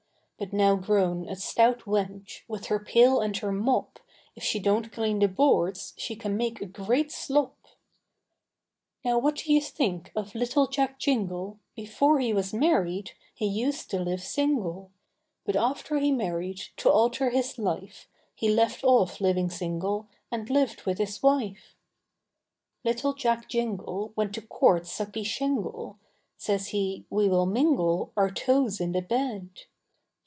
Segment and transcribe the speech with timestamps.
[0.41, 3.99] But now grown a stout wench, With her pail and her mop,
[4.35, 7.59] If she donât clean the boards, She can make a great slop.
[9.05, 13.91] Now what do you think of Little Jack Jingle, Before he was married, He used
[13.91, 14.89] to live single;
[15.45, 20.87] But after he married, To alter his life, He left off living single, And livâd
[20.87, 21.75] with his wife.
[22.83, 25.99] Little Jack Jingle, Went to court Sucky Shingle,
[26.35, 29.49] Says he, we will mingle Our toes in the bed.